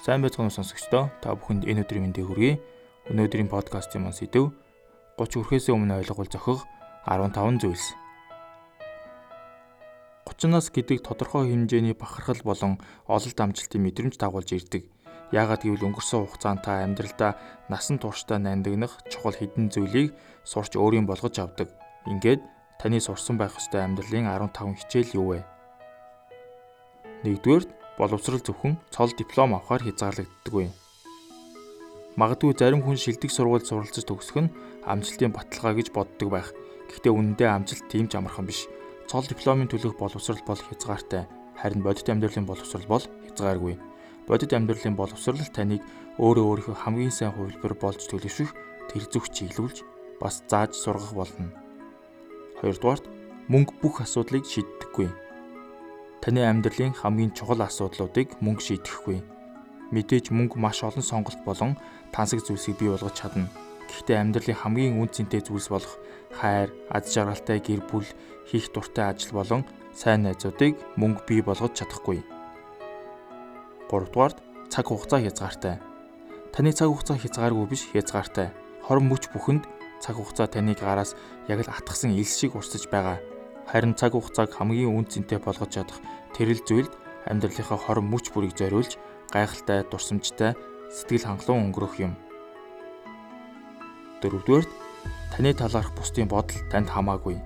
[0.00, 1.12] Сайн байцгаана сонсогчдоо.
[1.20, 2.56] Та бүхэнд энэ өдрийн мэндийг хүргэе.
[3.12, 4.48] Өнөөдрийн подкастын маань сэдв
[5.20, 6.64] 30 хүрхээс өмнө ойлгол зохих
[7.04, 7.92] 15 зүйлс.
[10.24, 14.88] 30-наас гэдэг тодорхой хэмжээний бахархал болон ололт амжилтын мэдрэмж дагуулж ирдэг.
[15.36, 17.36] Яагаад гэвэл өнгөрсөн хугацаанд та амьдралдаа
[17.68, 20.16] насан туршдаа нандинах чухал хідэн зүйлийг
[20.48, 21.68] сурч өөрийн болгож авдаг.
[22.08, 22.40] Ингээд
[22.80, 25.44] таны сурсан байх ёстой амьдралын 15 хичээл юу вэ?
[27.28, 30.72] 1-дүгээр боловсрол зөвхөн цол диплом авахаар хязгаарлагддаг юм.
[32.20, 34.52] Магадгүй зарим хүн шилдэг сургуульд суралцж төгсөх нь
[34.84, 36.48] амжилтын баталгаа гэж боддог байх.
[36.90, 38.66] Гэхдээ үнэндээ амжилт тийм ч амархан биш.
[39.06, 41.30] Цол дипломын төлөх боловсрол бол хязгаартай.
[41.54, 43.78] Харин бодит амьдралын боловсрол бол хязгааргүй.
[44.26, 45.80] Бодит амьдралын боловсрол таныг
[46.18, 48.50] өөрөө өөрийнхөө хамгийн сайн хувилбар болж төлөвшөх
[48.90, 49.86] тэр зүг чиглүүлж
[50.20, 51.54] бас зааж сургах болно.
[52.60, 53.06] Хоёрдугаарт
[53.48, 55.29] мөнгө бүх асуудлыг шийддэггүй.
[56.20, 59.24] Таны амьдралын хамгийн чухал асуудлуудыг мөнгө шийдэхгүй.
[59.88, 61.80] Мэдээж мөнгө маш олон сонголт болон
[62.12, 63.48] тансаг зүйлсийг бий болгож чадна.
[63.88, 65.96] Гэхдээ амьдралын хамгийн үн цэнтэй зүйлс болох
[66.36, 68.04] хайр, аз жаргалтай гэр бүл,
[68.52, 69.64] хийх дуртай ажил болон
[69.96, 72.20] сайн найзуудыг мөнгө бий болгож чадахгүй.
[73.88, 75.80] 3 дугаард цаг хугацаа хязгаартай.
[76.52, 78.52] Таны цаг хугацаа хязгааргүй биш, хязгаартай.
[78.84, 79.64] Хорон мөч бүхэнд
[80.04, 81.16] цаг хугацаа таныг гараас
[81.48, 83.39] яг л атгсан ил шиг урсаж байгаа
[83.70, 86.02] харин цаг хугацааг хамгийн үн цэнтэй болгож чадах
[86.34, 86.92] тэрэл зүйлд
[87.30, 88.98] амьдралынхаа хорон мөч бүрийг зориулж
[89.30, 90.58] гайхалтай, дурсамжтай,
[90.90, 92.18] сэтгэл хангалуун өнгөрөх юм.
[94.20, 94.70] Дөрөвдүгээрт
[95.30, 97.38] таны талаарх бусдын бодол танд хамаагүй.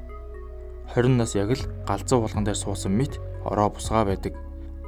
[0.97, 4.33] 20 нас яг л галзуу болгон дээр суусан мэт ороо бусгаа байдаг.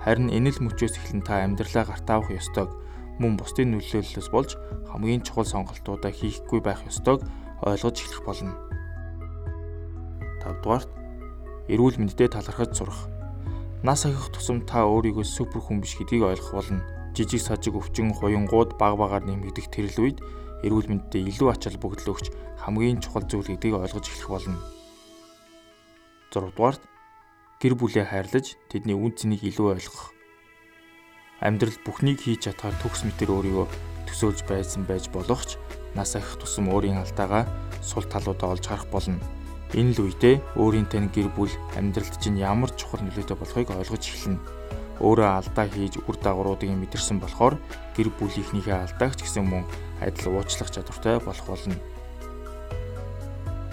[0.00, 2.72] Харин энэ л мөчөөс эхлэн та амьдралаа гартаавах ёстойг
[3.20, 4.56] мөн бусдын нөлөөллөөс болж
[4.88, 7.20] хамгийн чухал сонголтуудаа хийхгүй байх ёстойг
[7.60, 8.56] ойлгож эхлэх болно.
[10.40, 10.95] 5 дугаарт
[11.66, 13.10] эрүүл мэндэд талархаж сурах.
[13.82, 16.82] Нас ахих тусам та өөрийгөө супер хүн биш гэдгийг ойлгох болно.
[17.14, 20.18] Жижиг сажиг өвчин хуянгууд баг багаар нэмэгдэх тэрл үед
[20.62, 22.30] эрүүл мэндэд илүү ач холбогдол өгч
[22.62, 24.58] хамгийн чухал зүйл гэдгийг ойлгож эхлэх болно.
[26.30, 26.82] 6 дугаарт
[27.58, 30.14] гэр бүлээ хайрлаж тэдний үн цэнийг илүү ойлгох.
[31.42, 33.66] Амьдрал бүхнийг хийж чадхаар төгс мэтэр өөрийгөө
[34.06, 35.58] төсөөлж байсан байж болох ч
[35.98, 37.44] нас ахих тусам өөрийн алдаагаа
[37.82, 39.20] сул талуудаа олж харах болно
[39.76, 44.40] Энэ л үедээ өөрийн тань гэр бүл амьдралд чинь ямар чухал нөлөөтэй болохыг ойлгож эхэлнэ.
[45.04, 47.60] Өөрөө алдаа хийж үр дагавруудыг мэдэрсэн болохоор
[47.92, 49.68] гэр бүлийнхнийхээ алдаагч гэсэн мөн
[50.00, 51.76] адил уучлах чадвартай болох болно.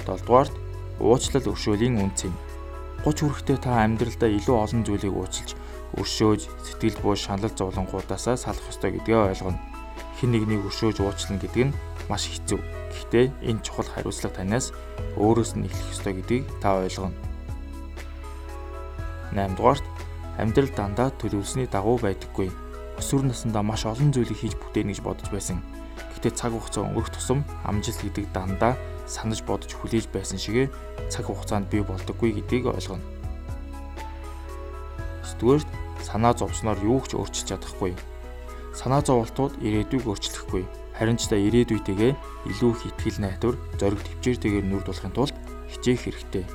[0.03, 0.51] 7 дугаарт
[0.99, 2.35] уучлал өршөөлийн үнцэн.
[3.07, 5.55] 30 хүрэхдээ та амьдралдаа илүү олон зүйлийг уучлж,
[5.95, 9.59] өршөөж, сэтгэл буу шанал зовлонгуудаасаа салах ёстой гэдгээ ойлгоно.
[10.19, 11.75] Хэн нэгнийг өршөөж уучлах гэдэг нь
[12.11, 12.82] маш хэцүү.
[12.93, 14.69] Гэхдээ энэ чухал хариуцлага танаас
[15.17, 17.17] өөрөөс нь эхлэх ёстой гэдгийг та ойлгоно.
[19.33, 19.85] 8 дугаарт
[20.37, 22.53] амьдрал дандаа төлөвлөсний дагуу байдаггүй.
[23.01, 25.57] Өсвөр насндаа маш олон зүйлийг хийж бүтээнэ гэж бодож байсан.
[26.13, 28.77] Гэхдээ цаг хугацаа өнгөрөх тусам амжилт гэдэг дандаа
[29.09, 30.69] санаж бодож хүлээж байсан шигэ
[31.09, 33.01] цаг хугацаанд бий болдоггүй гэдгийг ойлгоно.
[35.41, 35.69] 9-дүгээрт
[36.05, 37.97] санаа зовсноор юу ч өөрчилж чадахгүй.
[38.77, 42.13] Санаа зовлтууд ирээдүйг өөрчлөхгүй харин ч та ирээдүйтэйгээ
[42.53, 45.35] илүү их ихтгэл найдвар, зориг төвчээртэйгээр нүрд болохын тулд
[45.73, 46.45] хичээх хэрэгтэй.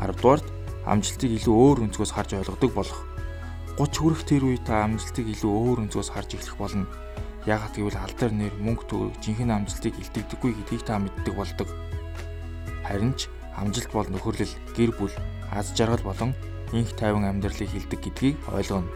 [0.00, 0.46] 10 дугаарт
[0.88, 3.00] амжилтыг илүү өөр өнцгөөс харж ойлгодог болох.
[3.76, 6.86] 30 хүрэх тэр үе та амжилтыг илүү өөр өнцгөөс харж эхлэх болно.
[7.46, 11.68] Яагад гэвэл алдар нэр мөнгө төгрөг жинхэнэ амжилтыг илтгэдэггүй гэдгийг та мэддэг болдог.
[12.86, 15.14] Харин ч амжилт бол нөхөрлөл, гэр бүл,
[15.50, 16.32] аз жаргал болон
[16.72, 18.88] инх тайван амьдралыг хилдэг гэдгийг ойлгоно.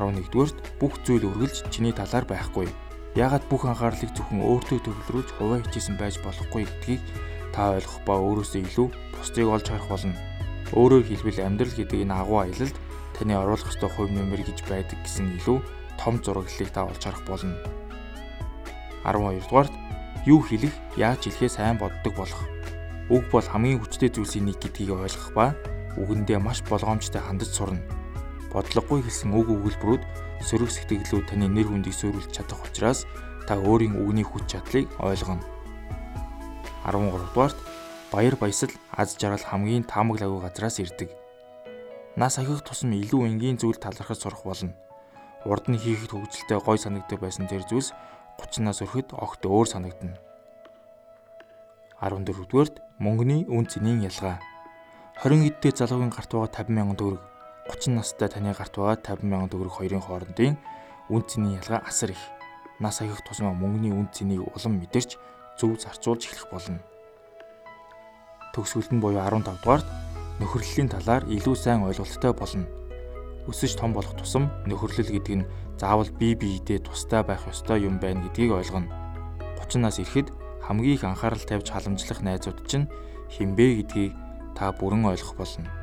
[0.00, 2.68] 11-дүгээрт бүх зүйл үргэлж чиний талаар байхгүй.
[3.18, 7.02] Яагаад бүх анхаарлыг зөвхөн өөртөө төвлөрүүлж хуваа хичээсэн байж болохгүй гэдгийг
[7.52, 8.88] та ойлгох ба өөрөөсөө илүү
[9.18, 10.16] бусдыг олж харах болно.
[10.72, 12.76] Өөрөөр хэлбэл амьдрал гэдэг энэ агуу аялалд
[13.18, 15.58] таны оруулах ёстой хувь нэмэр гэж байдаг гэсэн илүү
[15.98, 17.58] том зураглалыг та олж харах болно.
[19.04, 19.74] 12 дугаарт
[20.24, 22.42] юу хэлэх, яаж хэлэхээ сайн боддог болох.
[23.10, 25.46] Үг бол хамгийн хүчтэй зүйлсийн нэг гэдгийг ойлгох ба
[25.98, 27.99] үгэндээ маш болгоомжтой хандаж сурна
[28.50, 30.02] бодлогогүй хэлсэн үг өгүүлбэрүүд
[30.42, 33.06] сөрөг сэтгэлүүд таны нэр хүндийг сөөрүүлж чадах учраас
[33.46, 35.44] та өөрийн үгний хүч чадлыг ойлгоно.
[36.82, 37.58] 13 дугаарт
[38.10, 41.14] баяр баясал аз жаргал хамгийн таамаглаагүй газраас ирдэг.
[42.16, 44.74] Нас ахих тусам илүү энгийн зүйл талархаж сурах болно.
[45.46, 47.94] Урд нь хийхэд хөвгөлтэй гой санагддаг байсан тэр зүйлс
[48.42, 50.18] 30-наас өрэхэд огт өөр санагдана.
[52.02, 54.42] 14 дугаарт мөнгөний үн цэнийн ялгаа.
[55.22, 57.22] 20 эдтэй залуугийн гарт байгаа 50 сая төгрөг
[57.68, 60.56] 30 настай таны гарт байгаа 50 сая төгрөг хоёрын хоорондын
[61.10, 62.22] үн цэний ялгаа асар их.
[62.78, 65.18] Нас ахих тусмаа мөнгөний үн цэнийг улам мэдэрч
[65.58, 66.80] зөв зарцуулж эхлэх болно.
[68.54, 69.86] Төгсгөлд нь буюу 15 дугаарт
[70.40, 72.66] нөхөрлөлийн талаар илүү сайн ойлголттой болно.
[73.50, 75.48] өсөж том болох тусам нөхөрлөл гэдэг нь
[75.80, 78.92] заавал бие биедээ тустай байх ёстой юм байна гэдгийг ойлгоно.
[79.58, 80.28] 30 нас ирэхэд
[80.62, 82.86] хамгийн их анхаарал тавьж халамжлах найзууд чинь
[83.32, 84.12] хинбэ гэдгийг
[84.54, 85.79] та бүрэн ойлгох болно.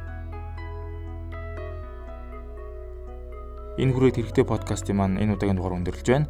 [3.78, 6.28] Энэ хүрээд хэрэгтэй подкастын маань энэ удаагийн дугаар өндөрлөж байна.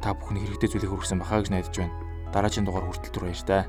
[0.00, 1.94] Та бүхэн хэрэгтэй зүйлийг хүргэсэн бахаа гэж найдаж байна.
[2.32, 3.62] Дараагийн дугаар хүртэл түр баяр таа.